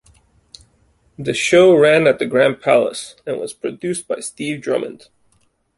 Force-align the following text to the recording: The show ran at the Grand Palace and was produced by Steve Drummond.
The 1.19 1.35
show 1.35 1.75
ran 1.77 2.07
at 2.07 2.17
the 2.17 2.25
Grand 2.25 2.59
Palace 2.59 3.15
and 3.27 3.39
was 3.39 3.53
produced 3.53 4.07
by 4.07 4.15
Steve 4.21 4.59
Drummond. 4.63 5.09